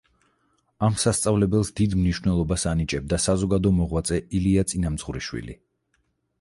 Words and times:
ამ 0.87 0.95
სასწავლებელს 1.03 1.69
დიდ 1.81 1.93
მნიშვნელობას 1.99 2.65
ანიჭებდა 2.73 3.21
საზოგადო 3.27 3.75
მოღვაწე 3.83 4.21
ილია 4.41 4.67
წინამძღვრიშვილი. 4.75 5.61